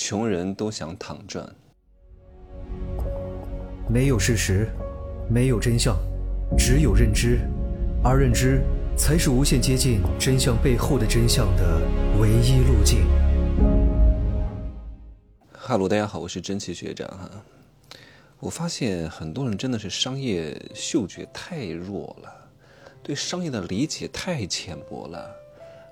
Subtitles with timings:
[0.00, 1.44] 穷人都想躺赚。
[3.88, 4.68] 没有事实，
[5.28, 5.98] 没有真相，
[6.56, 7.40] 只有认知，
[8.04, 8.62] 而认知
[8.96, 11.80] 才是无限接近真相背后的真相的
[12.20, 13.00] 唯一路径。
[15.50, 17.28] 哈喽，大家好，我是真奇学长哈。
[18.38, 22.32] 我发现很多人真的是商业嗅觉太弱了，
[23.02, 25.28] 对商业的理解太浅薄了。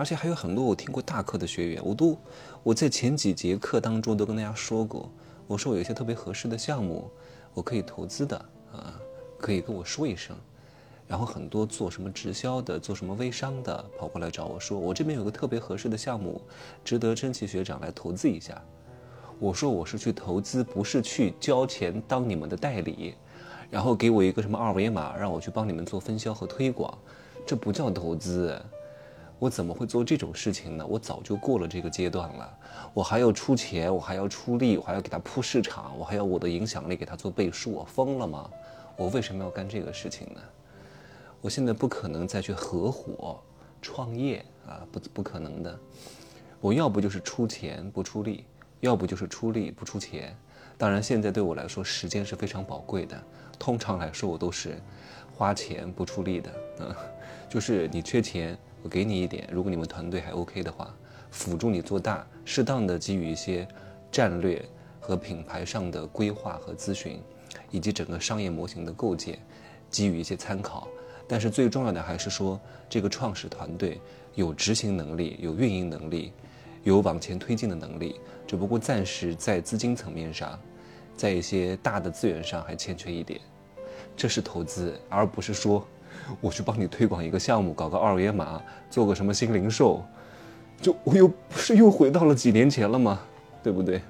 [0.00, 2.16] 而且还有很多我听过大课的学员，我都
[2.62, 5.12] 我在前几节课当中都跟大家说过，
[5.46, 7.10] 我说我有一些特别合适的项目，
[7.52, 8.34] 我可以投资的
[8.72, 8.98] 啊，
[9.38, 10.34] 可以跟我说一声。
[11.06, 16.40] 然后很多做什么直销的，做什么微商的，跑过来找我说，我这边有个特别合适的项目，
[16.82, 18.58] 值得真奇学长来投资一下。
[19.38, 23.16] 我说我是去投资，不是去交钱当你们的代理，
[23.68, 26.96] 然后给我一个什么二维码，让我去帮你们做分销和推广，
[27.46, 28.58] 这不叫投资。
[29.40, 30.86] 我怎么会做这种事情呢？
[30.86, 32.58] 我早就过了这个阶段了。
[32.92, 37.72] 我还要出钱，我还要出力，我还要给他铺市场，我还要我的影响力给他做背书。
[37.72, 38.50] 我疯了吗？
[38.96, 40.40] 我为什么要干这个事情呢？
[41.40, 43.40] 我现在不可能再去合伙
[43.80, 45.78] 创业啊，不不可能的。
[46.60, 48.44] 我要不就是出钱不出力，
[48.80, 50.36] 要不就是出力不出钱。
[50.76, 53.18] 当然，现在对我来说时间是非常宝贵的。
[53.58, 54.78] 通常来说，我都是
[55.34, 56.50] 花钱不出力的。
[56.80, 56.94] 嗯，
[57.48, 58.58] 就是你缺钱。
[58.82, 60.94] 我给你一点，如果你们团队还 OK 的话，
[61.30, 63.68] 辅助你做大，适当的给予一些
[64.10, 64.64] 战略
[64.98, 67.20] 和品牌上的规划和咨询，
[67.70, 69.38] 以及整个商业模型的构建，
[69.90, 70.88] 给予一些参考。
[71.28, 74.00] 但是最重要的还是说，这个创始团队
[74.34, 76.32] 有执行能力，有运营能力，
[76.82, 80.58] 有往前推进的能力，只不过暂时在资金层面上，
[81.16, 83.40] 在一些大的资源上还欠缺一点。
[84.16, 85.86] 这是投资，而不是说。
[86.40, 90.02] 我去帮你推广一个项目，搞个二维码，做个什么新零售，
[90.80, 93.20] 就我又不是又回到了几年前了吗？
[93.62, 94.00] 对不对？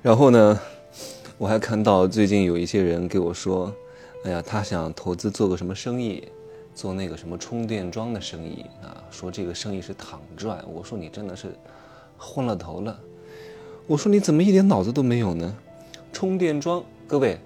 [0.00, 0.60] 然后呢，
[1.36, 3.74] 我还看到最近有一些人给我说，
[4.24, 6.28] 哎呀，他想投资做个什么生意，
[6.74, 10.64] 做那个什么充电桩的生意啊，说这个生意是躺赚。
[10.72, 11.48] 我说你真的是
[12.16, 12.96] 昏了头了。
[13.86, 15.56] 我说你怎么一点脑子都没有呢？
[16.12, 17.38] 充电桩，各位，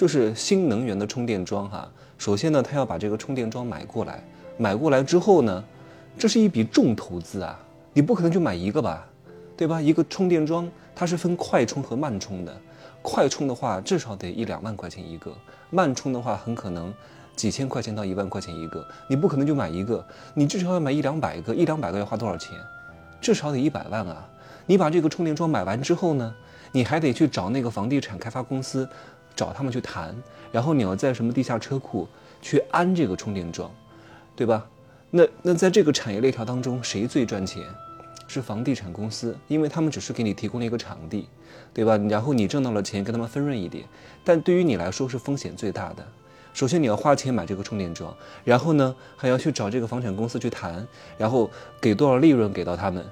[0.00, 1.86] 就是新能源的充电桩哈。
[2.16, 4.24] 首先呢，他要把这个充电桩买过来，
[4.56, 5.62] 买过来之后呢，
[6.18, 7.60] 这是一笔重投资啊，
[7.92, 9.06] 你不可能就买一个吧，
[9.58, 9.78] 对吧？
[9.78, 12.56] 一个充电桩它是分快充和慢充的，
[13.02, 15.30] 快充的话至少得一两万块钱一个，
[15.68, 16.90] 慢充的话很可能
[17.36, 22.58] 几千块钱到一万块钱一个，你不可能就买一个，你至少要买一两百个，一两百个要花多少钱？
[23.20, 24.26] 至少得一百万啊！
[24.64, 26.34] 你把这个充电桩买完之后呢，
[26.72, 28.88] 你还得去找那个房地产开发公司。
[29.34, 30.14] 找他们去谈，
[30.52, 32.06] 然后你要在什么地下车库
[32.42, 33.70] 去安这个充电桩，
[34.36, 34.66] 对吧？
[35.10, 37.64] 那那在这个产业链条当中，谁最赚钱？
[38.28, 41.28] 是房地产公司，因为他们只是给你提供了一个场地，
[41.74, 41.96] 对吧？
[42.08, 43.84] 然后你挣到了钱，跟他们分润一点。
[44.22, 46.06] 但对于你来说是风险最大的。
[46.52, 48.14] 首先你要花钱买这个充电桩，
[48.44, 50.86] 然后呢还要去找这个房产公司去谈，
[51.18, 53.04] 然后给多少利润给到他们，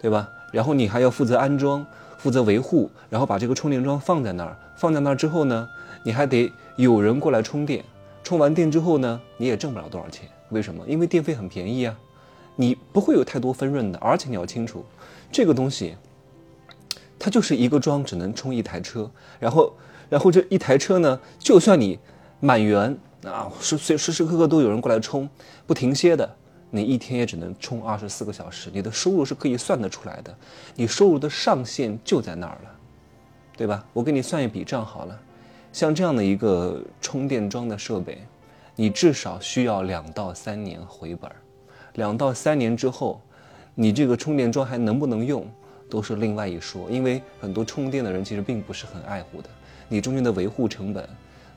[0.00, 0.26] 对吧？
[0.52, 1.84] 然后你还要负责安装。
[2.22, 5.68] 负责维护，然后把这个充电桩放在那儿，放在那儿之后呢，
[6.04, 7.84] 你还得有人过来充电。
[8.22, 10.28] 充完电之后呢，你也挣不了多少钱。
[10.50, 10.84] 为什么？
[10.86, 11.98] 因为电费很便宜啊，
[12.54, 13.98] 你不会有太多分润的。
[13.98, 14.84] 而且你要清楚，
[15.32, 15.96] 这个东西，
[17.18, 19.10] 它就是一个桩只能充一台车。
[19.40, 19.74] 然后，
[20.08, 21.98] 然后这一台车呢，就算你
[22.38, 25.28] 满员啊，时随时时刻刻都有人过来充，
[25.66, 26.36] 不停歇的。
[26.74, 30.34] 你一天也只能充二十四个小时，你的收入是可以算得出来的，
[30.74, 32.70] 你收入的上限就在那儿了，
[33.58, 33.84] 对吧？
[33.92, 35.20] 我给你算一笔账好了，
[35.70, 38.22] 像这样的一个充电桩的设备，
[38.74, 41.36] 你至少需要两到三年回本儿，
[41.96, 43.20] 两到三年之后，
[43.74, 45.46] 你这个充电桩还能不能用，
[45.90, 49.50] 都是另外一说，因为很多充电的人其实并不是很爱护的，
[49.88, 51.06] 你中间的维护成本，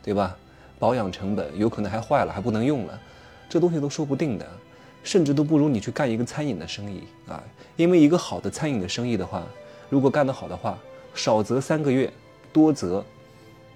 [0.04, 0.36] 对吧？
[0.78, 3.00] 保养成本有可能还坏了，还不能用了，
[3.48, 4.46] 这东西都说不定的。
[5.06, 7.42] 甚至都不如你去干一个餐饮的生意啊！
[7.78, 9.44] 因为一个好的餐饮的生意的话，
[9.88, 10.78] 如果干得好的话，
[11.14, 12.12] 少则三个月，
[12.52, 13.06] 多则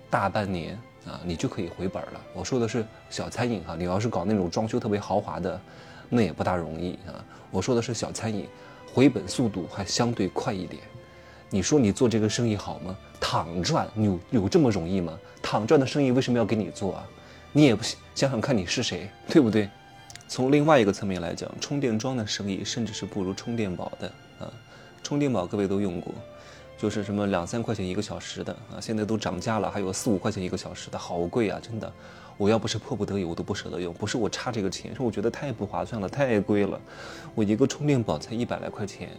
[0.09, 0.73] 大半年
[1.05, 2.19] 啊，你就可以回本了。
[2.33, 5.61] 我说的是小餐饮哈，你要是搞那种装修特别豪华的，
[6.09, 7.23] 那也不大容易啊。
[7.51, 8.47] 我说的是小餐饮，
[8.91, 10.81] 回本速度还相对快一点。
[11.51, 12.97] 你说你做这个生意好吗？
[13.19, 15.15] 躺赚有有这么容易吗？
[15.43, 17.07] 躺赚的生意为什么要给你做啊？
[17.51, 17.83] 你也不
[18.15, 19.69] 想想看你是谁，对不对？
[20.29, 24.53] 从另外一个层面来讲，充电桩的生意甚至是不如充电宝的啊！
[25.01, 26.13] 充电宝各位都用过，
[26.77, 31.59] 就是什么两三块钱一个小时的啊，现在都涨价了，还有四五块钱一个小时的，好贵啊！
[31.59, 31.91] 真的，
[32.37, 33.91] 我要不是迫不得已，我都不舍得用。
[33.91, 36.79] 不是我差这个钱，是我觉得太不划算了，太贵了。
[37.33, 39.09] 我一个充电宝才一百来块钱，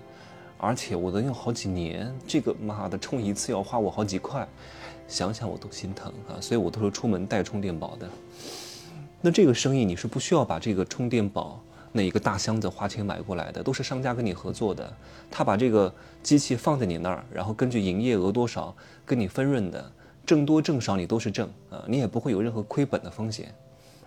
[0.59, 4.47] 而且我能用好几年，这个妈的充一次要花我好几块，
[5.09, 6.39] 想想我都心疼啊！
[6.41, 8.09] 所以我都是出门带充电宝的。
[9.21, 11.61] 那这个生意你是不需要把这个充电宝
[11.93, 14.91] 那一个大箱子花钱买过来的，都是商家跟你合作的，
[15.31, 18.75] 他把这个机器放在你那儿，然后根据营业额多少
[19.05, 19.93] 跟你分润的，
[20.25, 23.53] 挣多挣少你都是挣啊，你也不会有任何亏本的风险。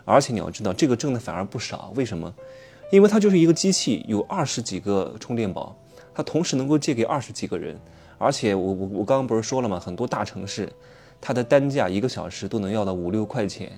[0.06, 2.34] 而且你要知道，这个挣的反而不少，为什么？
[2.92, 5.76] 因为它就是一个机器，有二十几个充电宝，
[6.14, 7.78] 它同时能够借给二十几个人。
[8.18, 9.80] 而且我我我刚刚不是说了吗？
[9.80, 10.72] 很多大城市，
[11.20, 13.72] 它的单价一个小时都能要到五六块钱，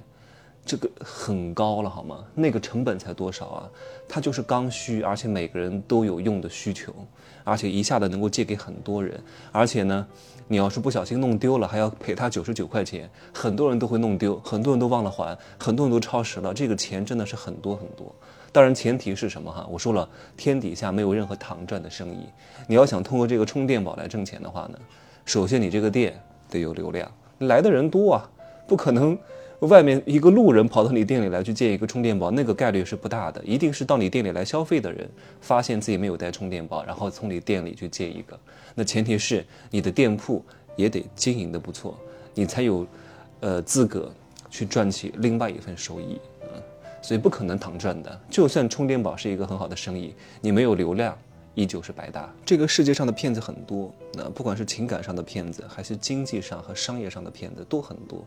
[0.66, 2.26] 这个很高了好吗？
[2.34, 3.70] 那个成本才多少啊？
[4.10, 6.92] 它就是刚需，而且每个人都有用的需求，
[7.44, 9.22] 而且一下子能够借给很多人。
[9.52, 10.08] 而且呢，
[10.48, 18.14] 你要是不小心弄丢了，还要赔他九十九块钱，很多人都会弄丢，很多人都忘了还，很多人都超时了，这个钱真的是很多很多。
[18.52, 19.68] 当然，前提是什么哈？
[19.70, 22.26] 我说了，天底下没有任何躺赚的生意。
[22.68, 24.80] 你要想通过这个充电宝来挣钱的话呢，
[25.26, 26.20] 首先你这个店
[26.50, 28.30] 得有流量，来的人多啊，
[28.66, 29.16] 不可能
[29.66, 33.44] 外面一个路人跑到你店里来去借一个充电宝，那个概率是不大的。
[33.44, 35.10] 一定是到你店里来消费的人，
[35.42, 38.40] 发现自己没有带充电宝，然后从你店里去借一个。
[38.74, 40.44] 那前提是你的店铺
[40.76, 41.98] 也得经营的不错，
[42.34, 42.86] 你才有，
[43.40, 44.12] 呃，资格
[44.50, 46.20] 去赚取另外一份收益。
[46.42, 46.62] 嗯
[47.02, 48.20] 所以不可能躺赚的。
[48.32, 51.16] 就算充电宝是一个很好的生意，你没有流量，
[51.56, 52.32] 依旧是白搭。
[52.46, 58.24] 这个世界上的骗子很多，那不管是情感上的骗子，还是经济上和商业上的骗子都很多。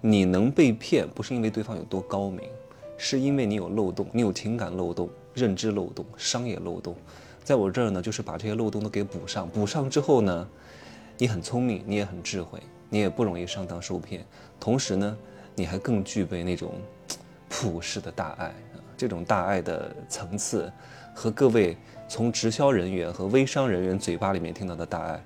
[0.00, 2.48] 你能被骗，不是因为对方有多高明，
[2.96, 6.94] 是因为你有漏洞，你有情感漏洞、认知漏洞、商业漏洞。
[7.42, 9.48] 在我这儿呢，就是把这些漏洞都给补上。
[9.48, 10.48] 补上之后呢，
[11.18, 14.24] 你很聪明，你也很智慧，你也不容易上当受骗。
[14.60, 15.16] 同时呢，
[15.54, 16.74] 你还更具备那种。
[17.48, 18.52] 普世的大爱，
[18.96, 20.70] 这种大爱的层次，
[21.14, 21.76] 和各位
[22.08, 25.24] 从直销人员和微商人员嘴巴里面听到的大爱，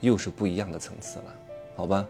[0.00, 1.34] 又是不一样的层次了，
[1.74, 2.06] 好吧？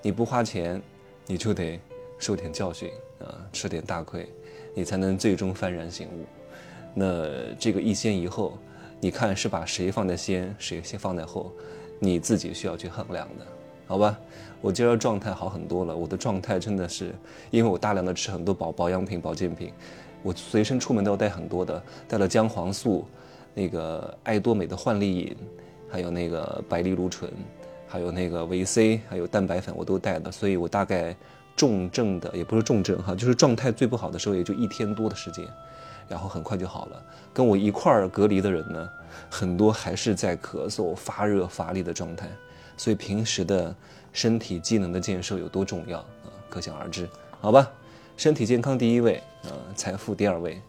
[0.00, 0.80] 你不花钱，
[1.26, 1.80] 你就得
[2.18, 4.28] 受点教训啊，吃点大亏，
[4.74, 6.24] 你才能最终幡然醒悟。
[6.94, 8.56] 那这个一先一后，
[9.00, 11.52] 你看是把谁放在先，谁先放在后，
[11.98, 13.46] 你自己需要去衡量的。
[13.86, 14.18] 好吧，
[14.60, 15.96] 我今儿状态好很多了。
[15.96, 17.12] 我的状态真的是，
[17.50, 19.72] 因为我大量的吃很多保保养品、保健品，
[20.22, 23.06] 我随身出门都要带很多的，带了姜黄素，
[23.54, 25.36] 那个爱多美的焕丽饮，
[25.88, 27.30] 还有那个白藜芦醇，
[27.86, 30.30] 还有那个维 C，还有蛋白粉，我都带的。
[30.30, 31.16] 所以我大概
[31.56, 35.44] 重症的也不是重症哈，就是状态最不好的时候也就一天多的时间，
[36.08, 37.02] 然后很快就好了。
[37.32, 38.88] 跟我一块儿隔离的人呢，
[39.28, 42.28] 很多还是在咳嗽、发热、乏力的状态。
[42.76, 43.74] 所以平时的
[44.12, 47.08] 身体机能的建设有多重要啊，可想而知，
[47.40, 47.68] 好吧？
[48.16, 50.60] 身体健康第一位啊，财富第二位，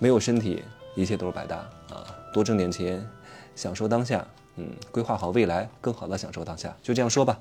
[0.00, 0.64] 没有身体，
[0.98, 1.58] 一切都是白搭
[1.90, 2.02] 啊！
[2.32, 3.08] 多挣点钱，
[3.54, 7.38] 享受当下，嗯，规划好未来，更好的享受当下，就这样说吧。